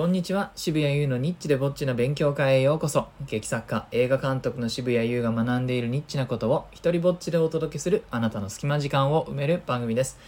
[0.00, 0.50] こんにちは。
[0.56, 3.08] 渋谷優のニッチでぼっちの勉強会へようこそ。
[3.26, 10.18] 劇作家映画監督の渋谷優が学んでいるニッチなことを一人ぼっちでお届けするあなたの隙間時間を埋める番組です。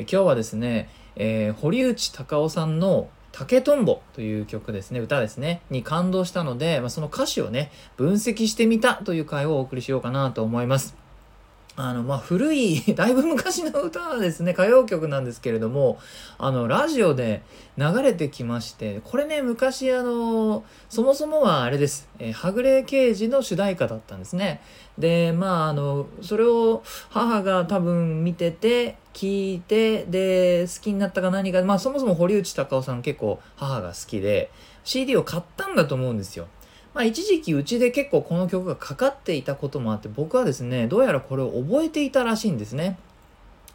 [0.00, 11.01] 今日はですね、えー堀内孝雄さんの竹とんぼという曲ですね、歌ですね、に感動したので、まあ、その歌詞をね、分析してみたという回をお送りしようかなと思います。
[11.74, 15.98] あの、まあ、古い、だいぶ昔の歌ですね、歌謡曲なんですけれども、
[16.36, 17.42] あの、ラジオで
[17.78, 24.60] 流れてきまして、これね、昔、あの、そもそもはあれです、えーはぐれ刑事の主題歌だったんですね。
[24.98, 34.50] で、まあ、あの、それを母が多分見てて、聞いて、で、好きになったか何か、まあ、そもそも堀内孝雄さん結構母が好きで、
[34.84, 36.48] CD を買ったんだと思うんですよ。
[36.94, 42.98] まあ、一時期うちで結構この曲がかかっていたこともあって僕はですねどうやらこれを覚えていたらしいんですね。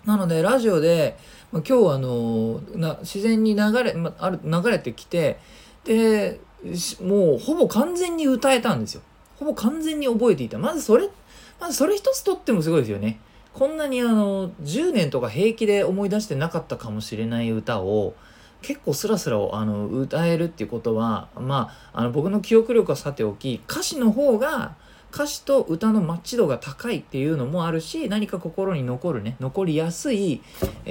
[0.06, 1.18] なのでラジオで、
[1.52, 5.40] まあ、今日あのな自然に流れ,、まあ、る流れてきて
[5.84, 6.40] で
[7.02, 9.02] もうほぼ完全に歌えたんですよ。
[9.38, 10.58] ほぼ完全に覚えていた。
[10.58, 11.10] まずそれ
[11.60, 13.20] まずそれ一つとってもすごいですよね。
[13.54, 18.14] こんなにあの10年とか平気で思い出してなかったかもしれない歌を
[18.68, 24.76] 結構スラスラをあの歌えるっていうことはまああの僕の記憶力はさておき歌詞の方が
[25.14, 30.42] 歌詞と歌のマッチ度が高いっていうのもあるし何か心に残るね残りやすい、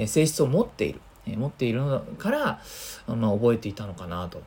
[0.07, 2.61] 性質を持っている、え持っているのから、
[3.15, 4.41] まあ、覚えていたのかなと。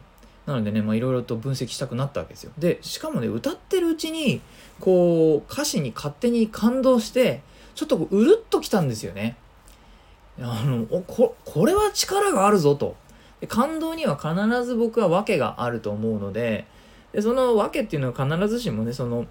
[0.47, 2.51] なのでね、まあ、いろいろと分析したくなったわけですよ。
[2.59, 4.41] で、しかもね、歌ってるうちに、
[4.81, 7.43] こう、歌詞に勝手に感動して、
[7.77, 9.37] ちょっとこうるっときたんですよね。
[10.41, 12.97] あの、ここれは力があるぞと。
[13.41, 16.67] で感動には必ず僕は訳があると思うので
[17.13, 19.27] でその訳っていうのは必ずしもねその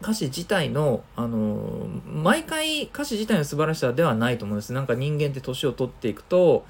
[0.00, 4.72] 歌詞自体のあの毎回歌詞自体の素晴らしさではないと思うんです。
[4.72, 6.64] なんか人間って年を取っていくと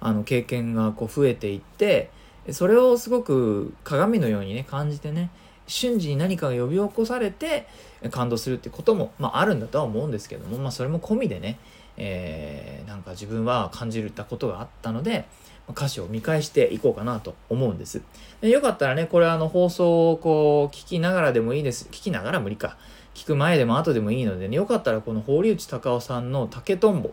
[0.00, 2.10] あの経験がこう増えていって
[2.50, 5.30] それをすごく鏡のようにね感じてね
[5.66, 7.66] 瞬時に何かが呼び起こされて
[8.10, 11.58] 感動するってことも、まあ、あるんだとは思うんですけども、まあ、それも込みでね、
[11.96, 15.26] えーなんか自分は感じるったことがあったので
[15.70, 18.02] 歌詞を見返していこうかなと思うんです。
[18.40, 21.88] でよかったらね、これあの放送をこう聞きながらでもいいです。
[21.90, 22.76] 聞きながら無理か。
[23.14, 27.12] 聞く前でも後でもいいのでね、よかったらこの堀内孝雄さんの竹とんぼ、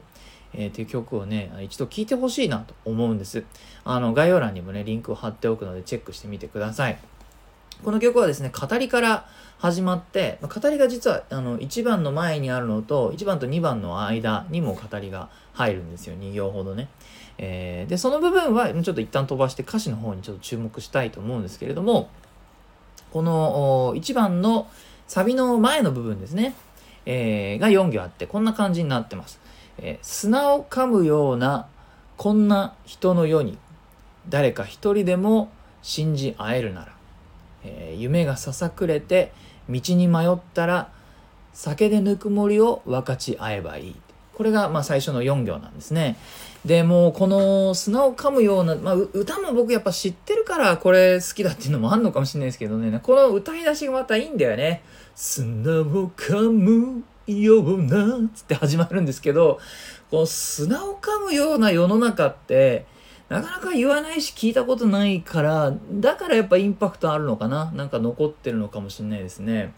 [0.53, 3.43] えーっていう曲をね、一度聴いてほしいなと思うんです。
[3.83, 6.99] あの概要欄にもね、リンクを貼っておくのでチェックしてみてください。
[7.83, 16.89] この曲はですね、語りから始まって、語りが実はあの1番の前にあるのと、1番と2番の間にも語りが入るんですよ、2行ほどね。
[17.43, 22.09] えーで、その部分はちょっと一旦飛ばして歌詞の方にちょっと注目したいと思うんですけれども、
[23.11, 24.69] この1番の
[25.07, 26.53] サビの前の部分ですね、
[27.05, 29.39] えーが4行あって、こんな感じになってます。
[29.79, 31.67] えー砂を噛むような
[32.15, 33.57] こんな人の世に
[34.29, 35.49] 誰か一人でも
[35.81, 36.93] 信じ合えるなら、
[37.63, 39.33] えー夢がささくれて
[39.67, 40.91] 道に迷ったら
[41.53, 43.95] 酒でぬくもりを分かち合えばいい。
[44.35, 46.17] これがまあ最初の4行なんですね。
[46.65, 52.99] でもうこの砂を噛むような、まあ、歌も僕やっぱ知ってるからこれ好きだっていうのもあんのかもしれないですけどね。
[53.01, 54.83] この歌い出しがまたいいんだよね。
[55.15, 59.59] 砂を噛むようなつって始まるんですけど
[60.09, 62.85] この砂を噛むような世の中って
[63.29, 67.71] なかなか言わないし聞いたことないからだからやっぱインパクトあるのかな。
[67.71, 69.73] なんか残ってるのかもしれないですね。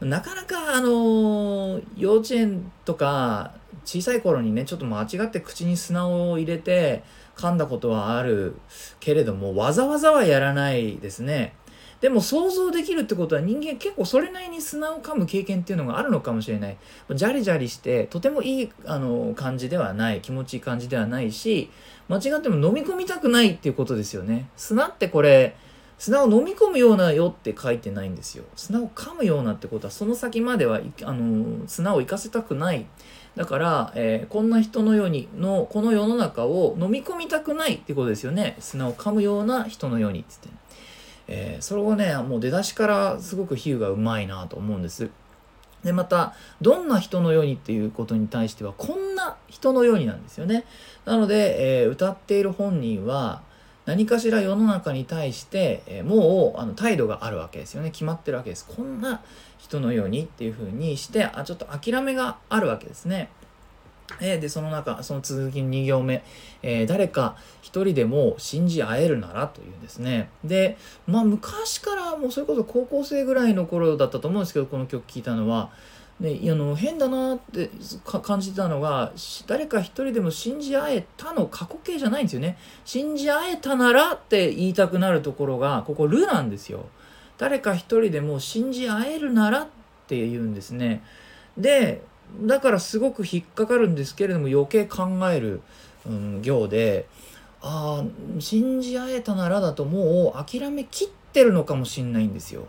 [0.00, 3.52] なかなかあの幼稚園とか
[3.84, 7.02] 小さい頃にねちょっと間違って口に砂を入れて
[7.36, 8.56] 噛んだことはある
[9.00, 11.54] けれどもわざわざはやらないですね。
[12.00, 16.76] でも想像できるってことは人間結構それなりに砂を噛む経験っていうのがあるのかもしれない。
[17.14, 21.70] ジャリジャリしてとてもいいあの感じではない気持ちいい感じではないし
[22.08, 24.50] 間違っても飲み込みたくないっていうことですよね。
[24.56, 25.56] 砂ってこれ
[25.98, 28.44] 砂を飲み込むようなよって書いてないんですよ。
[28.56, 32.86] 砂を噛むようなってことはその先まではあの砂を行かせたくない。
[33.36, 38.56] だから、えーこんな人のようにのこの世の中を飲み込みたくないってことですよね。
[38.60, 40.48] 砂を噛むような人のようにっつって、
[41.28, 45.10] えーそれをねもう出だしからすごく比喩がうまいなと思うんです。
[45.82, 50.64] でまたどんな人のようにっていうことに対してはこんな人のようになんですよね。
[51.04, 53.42] なので、えー歌っている本人は
[53.86, 57.90] 何かしら世の中に対して、えーもうあの態度があるわけですよね。
[57.90, 58.64] 決まってるわけです。
[58.66, 59.22] こんな
[59.58, 63.28] 人のようにっていうふうにしてあちょっと諦めがあるわけですね。
[64.20, 66.22] えーでその中その続きの2行目、
[66.62, 70.30] えー誰か一人でも信じ合えるならというんですね。
[70.44, 75.70] でまあ昔からもうそれこそ高校生ぐらいの頃だったと思うんですけどこの曲聴いたのは。
[76.20, 77.70] であの変だなって
[78.22, 79.12] 感じたのが
[79.46, 82.56] 誰か一人でも信じ合えたの過去形じゃないんですよね。
[82.84, 86.86] 信じ合えたならって言いたくなるところがここ「る」なんですよ。
[87.36, 89.66] 誰か一人でも信じ合えるならっ
[90.06, 91.02] て言うんですね。
[91.58, 92.02] で
[92.42, 95.60] だからすごく引っかかるんですけれども余計考える、
[96.06, 97.06] うん、行で
[97.60, 102.66] ああ信じ合えたならだともう諦めきってるのかもしんないんですよ。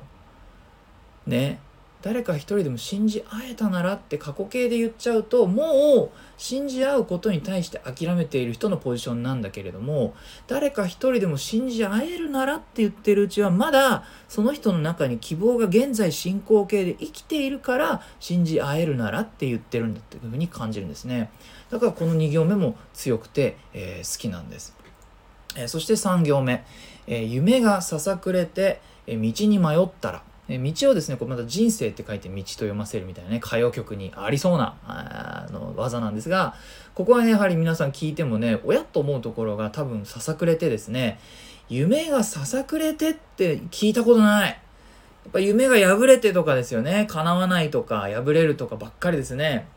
[1.28, 1.60] ね。
[2.06, 10.14] 誰か一人でも信じ合えたならって過去形で言っちゃうともう信じ合うことに対して諦めている人のポジションなんだけれども
[10.46, 21.32] 誰か一人でも信じ合えるならって言ってるうちはまだその人の中に希望が現在進行形で生きているから信じ合えるならって言ってるんだっていうふうに感じるんですね。
[21.72, 24.76] だからこの2行目も強くて、えー、好きなんです、
[25.56, 26.64] えー、そして3行目、
[27.08, 30.22] えー、夢がささくれて、え道に迷ったら。
[30.48, 36.56] 道をですね、こうまた人生って書いて道と読ませるみたいなね、歌謡曲にありそうなあの技なんですが、
[36.94, 41.20] ここはね、やはり皆さん聞いてもね、親と思うところが多分ささくれてですね、
[41.68, 44.50] 夢がささくれてって聞いたことない。
[44.50, 47.08] やっぱ夢が破れてとかですよね。
[47.10, 49.68] 叶わないとか破れるとかばっかりですね。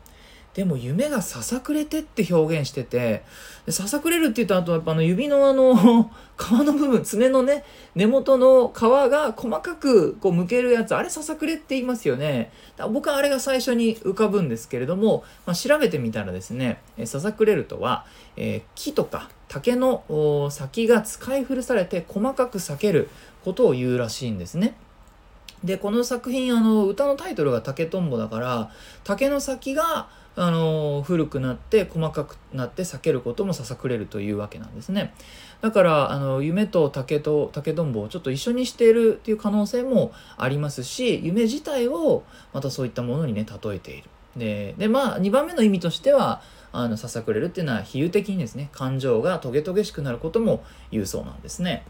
[0.53, 3.23] でも夢がささくれてって表現してて、
[3.69, 5.75] ささくれるって言うと、あとやっぱあの指のあの
[6.37, 7.63] 皮の部分、爪のね、
[7.95, 12.51] 根元の皮が細かくこう剥けるやつ、あれささくれって言いますよね。
[12.91, 18.05] 僕はあれが最初に浮かぶんですけれども、まあ、調べてみたらですね、ささくれるとは、
[18.35, 23.09] えー、木とか竹の先が使い古されて細かく裂ける
[23.43, 24.75] ことを言うらしいんですね。
[25.63, 28.71] で、この作品、あの、歌のタイトルが竹とんぼだから、
[29.03, 30.09] 竹の先が
[30.41, 35.13] あの古くなって細かくなって避けることもささくれるというわけなんですね。
[35.59, 42.23] だからあの夢と竹と竹とんぼをちょっと一緒にしているっていう可能性もありますし夢自体を
[42.53, 44.09] またそういったものにね例えている。
[44.37, 46.41] ででまあ2番目の意味としては
[46.71, 51.83] あのささくれるっていうのは比喩的にですね感情がトゲトゲしくなることも言うそうなんですね。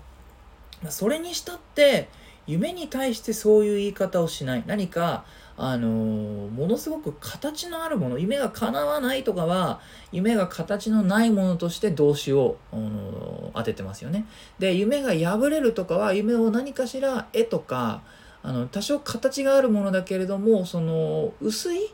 [0.90, 2.10] それにしたって
[2.50, 5.24] 夢に対してそういう言い方をしない何か
[5.56, 9.80] あのものすごく形のあるもの夢が叶わないとかは
[10.12, 14.26] 夢が形のないものとして動詞を、あの当ててますよね。
[14.58, 18.02] で夢が破れるとかは夢を何かしら絵とか
[18.42, 21.94] あの多少形があるものだけれどもその薄い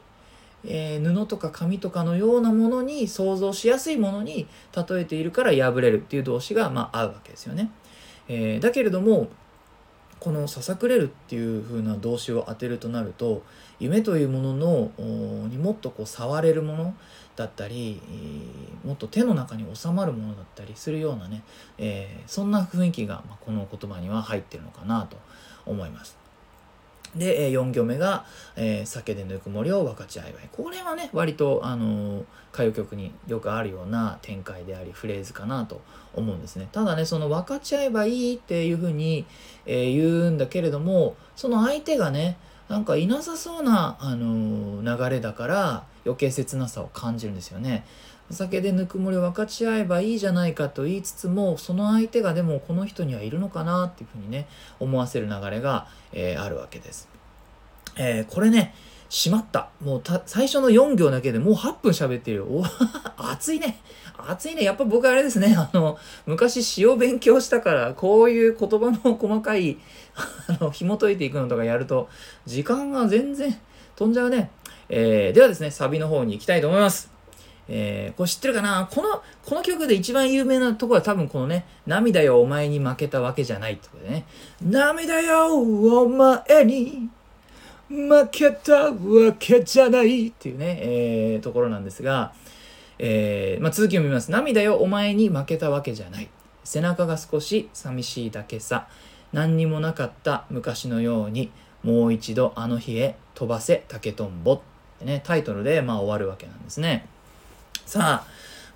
[0.68, 7.69] えー、布とか紙とかのようなものに想像しやすいものに例えているから破れるっていう動詞が、まあ、合うわけですよね。
[8.28, 9.28] えー、だけれども
[10.19, 13.44] このささくれるっていう風な動詞を当てるとなると
[13.79, 14.91] 夢というものの
[15.47, 16.95] にもっとこう触れるもの
[17.35, 18.01] だったり
[18.83, 21.44] もっと手の中に収まるものだったりするようなね、
[21.77, 25.17] えー、そんな雰囲気がこの言葉には入ってるのかなと
[25.65, 26.25] 思います。
[27.15, 28.25] で、4行目が、
[28.56, 30.47] えー、酒でぬくもりを分かち合えばいい。
[30.51, 32.23] これはね、割と、あのー、
[32.53, 35.81] 歌謡曲によくあるような展開であり、フレーズかなと
[36.13, 36.67] 思うんですね。
[36.71, 39.25] ただね、その分かち合えばいいっていうふうに、
[39.65, 47.85] えー、言うんだけれども、その相手がね、なんかいなさそうな、あの流れだから余計切なさを感じるんですよね。
[48.30, 54.48] お酒でぬくもりを分かち合えばいいじゃないかと言いつつもその相手がでもこの人にはいるのかなっていうふうにね
[54.80, 57.07] 思わせる流れが、えー、あるわけです。
[57.98, 58.74] えー、これね
[59.10, 59.69] しまった。
[59.81, 62.45] もう最初の4行だけでもう8分喋ってるよ。
[62.45, 62.63] お
[63.18, 63.80] 熱いね。
[64.18, 64.63] 熱いね。
[64.63, 65.56] やっぱ僕あれですね。
[65.56, 69.77] あの、昔詩を勉強したから、こういう言葉の細かい、
[70.48, 72.10] あの、紐解いていくのとかやると、
[72.46, 73.55] 時間が全然
[73.96, 74.50] 飛んじゃうね。
[74.89, 77.14] えー、ではですね、サビの方に行きたいと思います。
[77.67, 78.88] えー、これ知ってるかな？
[78.91, 84.25] この、この曲で一番有名なところは多分このね、涙よお前に負けたわけじゃないってことでね。
[84.62, 87.10] 涙よお前に
[87.89, 92.34] 負けたわけじゃないっていうね、えー、ところなんですが、
[93.00, 94.31] えー、まあ、続きを見ます。
[94.31, 96.29] 涙よお前に負けたわけじゃない。
[96.63, 98.88] 背中が少し寂しいだけさ。
[99.34, 101.51] 何にもなかった昔のように
[101.84, 104.60] もう一度あの日へ飛ばせ竹とんぼっ
[105.00, 107.07] てね、タイトルでまあ終わるわけなんですね。
[107.86, 108.27] さあ、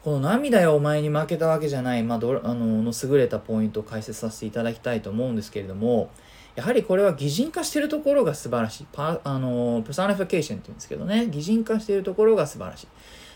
[0.04, 6.12] この涙よお前に負けたわけじゃない、まあ、どあのの優れたポイントを解説させていただきたいと思うんですけれども、
[6.56, 8.88] やはりこれは擬人化してるところが素晴らしい。
[8.92, 12.88] パあのプサーニフィケーションって言うんですけどね、擬人化しているところが素晴らしい。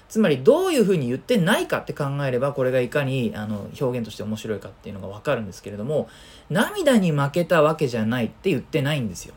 [0.10, 6.08] つまりどういうふうに言ってないかって考えればこれがいかにあの表現として面白いかっていうのが分かるんですけれども
[6.52, 9.34] 涙に負けたわけじゃないって言ってないんですよ。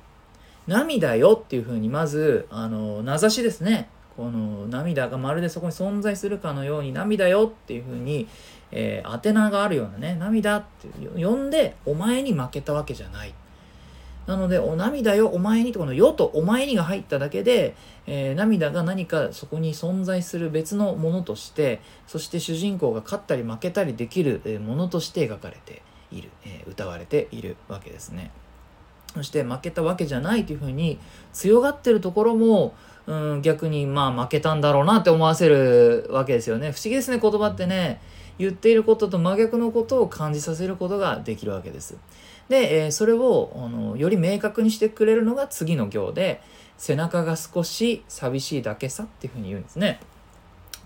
[0.67, 8.27] 涙よっていうふうにまずあの名指しですねこの涙がまるでそこに存在するかのように涙よっていうふうに、
[8.73, 10.89] えー、宛名があるようなね涙って
[11.21, 13.35] 呼んでお前に負けたわけじゃない
[14.27, 28.33] なので、お涙よ、お前にと、このよとお前にが入っただけで、えー、涙が何かそこに存在する別のものとして、そして主人公が勝ったり負けたりできるものとして描かれている、えー、歌われているわけですね。
[29.15, 30.99] そして負けたわけじゃないというふうに
[31.33, 32.75] 強がってるところも、
[33.07, 36.73] うん、逆にまあ負けたんだろうなって思わせるわけですよね。
[36.73, 38.01] 不思議ですね、言葉ってね。
[38.39, 41.97] 言っていることと真逆のことを感じさせることができるわけです。
[42.49, 46.41] で、えー、それをあのより明確にしてくれるのが次の行で
[46.77, 50.01] 背中が少し寂しいだけさっていうふうに言うんですね。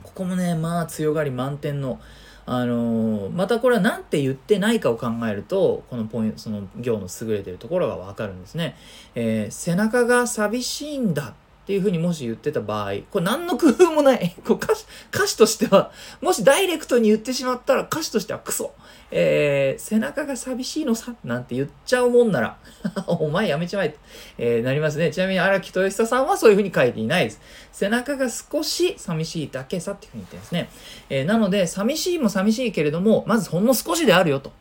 [0.02, 2.00] ここもねまあ強がり満点の
[2.46, 8.76] あのー、またこれは何て言ってないかを考えるとこのポイントその行の優れてるところがわかるんですね。
[9.14, 14.34] えー、背中が寂しいんだっていうふうにもし言ってた場合、これ何の工夫もない。
[14.46, 18.72] こう歌詞歌詞としては、もしダイレクトに言ってしまったら歌詞としてはクソ。
[19.12, 22.58] えー、背中が寂しいのさなんて言っちゃうもんなら
[23.08, 23.98] お前やめちまえって、
[24.38, 25.10] えー、なりますね。
[25.10, 27.40] ちなみに荒木豊久さんはそういうふうに書いていないです。
[27.72, 30.68] 背中が少し寂しいだけさっていうふうに言ってるんですね。
[31.08, 34.52] えー、なので、寂しいも寂しいけれども、まずほんの少しであるよと。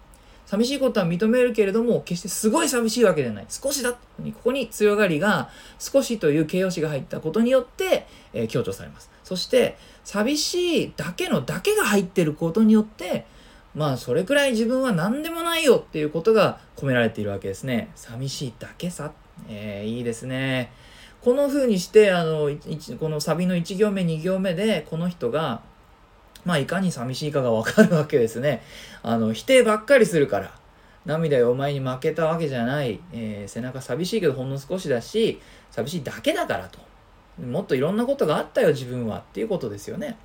[0.49, 3.45] 寂しいことは認めるけれども、決してすごい寂しいわけじゃない。
[3.49, 3.93] 少しだ。
[3.93, 3.99] こ
[4.45, 9.11] こに強がりが、少しという形容詞が入ったことによって、えー、強調されます。
[9.23, 13.27] そして、寂しいだけのだけが入ってることによって、
[13.75, 17.91] まあ、それくらい自分は何でもないよっていうことが込められているわけですね。
[17.93, 19.11] 寂しいだけさ。
[19.47, 20.71] えー、いいですね。
[21.21, 22.49] この風にして、あの、
[22.99, 25.61] このサビの1行目、2行目で、この人が、
[26.49, 28.63] まあ、いかに寂しいかがわかるわけですね。
[29.03, 30.51] あの、否定ばっかりするから。
[31.05, 32.99] 涙よお前に負けたわけじゃない。
[33.13, 35.39] えー、背中寂しいけどほんの少しだし、
[35.69, 36.79] 寂しいだけだからと。
[37.39, 39.19] もっといろんなことがあったよ、自分は。
[39.19, 40.17] っていうことですよね。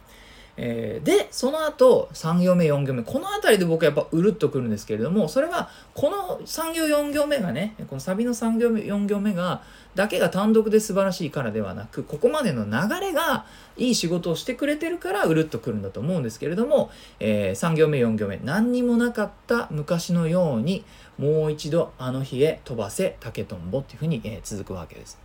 [0.57, 9.63] えー、で、その後、3行目、4行目、この辺りで僕はやっぱうるっとくるんですけれども、それは、この3行、4行目がね、 このサビの3行目、4行目が、
[9.95, 13.47] だけが単独で素晴らしいからではなく、ここまでの流れが
[13.77, 20.85] いい仕事をしてくれてるから、うるっとくるんだと思うんですけれども、えー、3行目、4行目、何にもなかった昔のように、
[21.19, 25.24] もう一度あの日へ飛ばせ、竹とんぼっていうふうに、えー、続くわけです。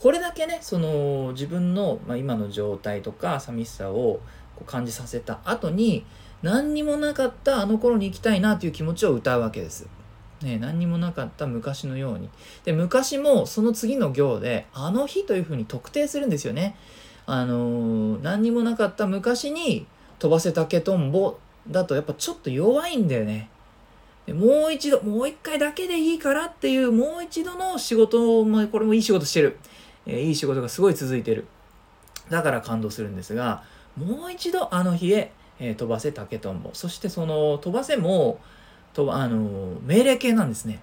[0.00, 4.20] これだけねその自分の、まあ、今の状態とか寂しさを
[4.54, 6.04] こう感じさせた後に
[6.42, 9.88] 何にもなかったあの頃に行きたいなという気持ちを歌うわけです。
[10.42, 12.28] ね、何にもなかった昔のように。
[12.64, 16.76] で、昔もその次の行で、あの日というふうに特定するんですよね。
[17.26, 19.86] あのー、何にもなかった昔に
[20.20, 21.38] 飛ばせ竹とんぼ
[21.68, 23.50] だとやっぱちょっと弱いんだよね。
[24.26, 29.58] でもう一度、もう一回だけでいいからっていう、もう一度の仕事も、これもいい仕事してる。
[30.08, 31.46] え、いい仕事がすごい続いてる。
[32.30, 33.62] だから感動するんですが、
[33.96, 36.70] もう一度あの日へ、え、飛ばせ竹とんぼ。
[36.72, 38.40] そしてその飛ばせも、
[38.94, 40.80] とあの命令形なんですね。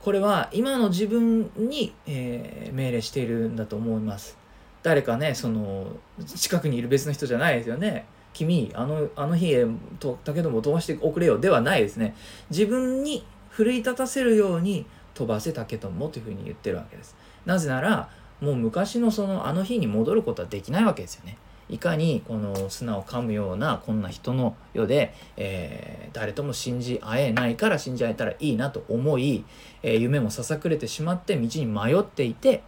[0.00, 4.36] これは今の自分に、えー、命令しているんだと思います。
[4.82, 5.86] 誰かね、その
[6.26, 8.04] 近くにいる別の人じゃないですよね。
[8.34, 9.66] 君、あのあの日へ
[10.00, 12.14] と竹とんぼ飛ばしておくれよではないですね。
[12.50, 14.84] 自分に奮い立たせるように
[15.14, 17.16] 飛ばせ竹とんぼというふうに言ってるわけです。
[17.46, 18.10] なぜなら、
[18.40, 21.36] もう昔のそのあの日に戻ることはできないわけですよね。
[21.68, 29.44] いかにこの砂を噛むようなこんな人の世で、えー、誰とも信じ合えないから信じ合えたらいいなと思い、
[29.82, 32.62] えー、夢もささくれてしまって道に迷っていて、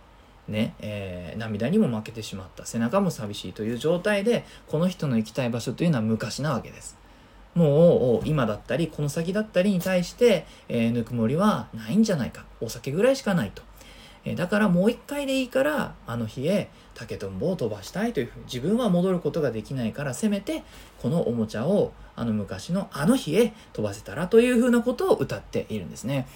[0.48, 6.96] ねえー、涙にも負けてしまった背中も寂しいという状態でこの人の行きたい場所というのは昔なわけです。
[7.54, 13.62] もう今だったりこの先だったりに対して、えぬくもりはないんじゃないかお酒ぐらいしかないと。
[14.34, 20.62] だからもう一回でいいからあの日へ竹とんぼを飛ばしたいというふうに自分は戻ることができないからせめて
[21.00, 26.26] このおもちゃをあの昔のあの日へ飛ばせたらというふうなことを歌っているんですね。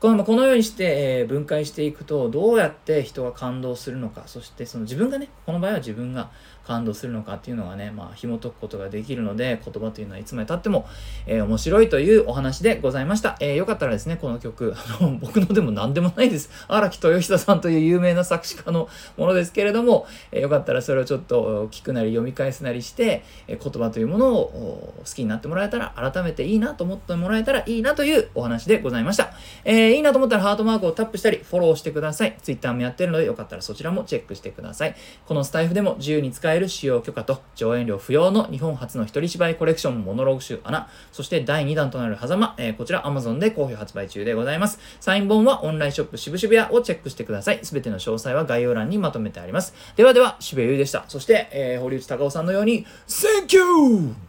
[0.00, 0.84] このこのようにして、
[1.18, 6.30] えー、分解していくとどうやって人が感動するのかそしてその自分がねこの場合は自分が
[6.68, 10.86] 感動するのかっていうのがね、まあ、紐解くことができるので言葉というのはいつまでたっても、
[11.26, 29.32] えー、面白いというお話でございました、えー、よかったらですねこの曲あの僕のでも何でもないです荒木豊久さんという有名な作詞家のものですけれども、えー、よかったらそれをちょっと聞くなり読み返すなりして、え言葉というものを好きになってもらえたら改めていいなと思ってもらえたらいいなというお話でございました、
[29.64, 32.36] えー、いいなと思ったらハートマークをタップしたり、フォローしてください。
[32.42, 34.94] Twitter もやってるので、よかったらそちらもチェックしてください。
[35.26, 44.78] このスタイフでも自由に使える使用許可と、上演料不要の日本初の一人芝居コレクションモノローグ集穴、そして第2弾となる狭間、えー、こちら Amazon で好評発売中でございます。
[45.00, 47.60] サイン本はオンラインショップ渋々屋をチェックしてください。
[47.62, 49.74] すべての詳細は概要欄にまとめてあります。
[49.98, 51.06] ではでは、渋谷優でした。
[51.08, 54.27] そして、えー、堀内隆夫さんのように、Thank you!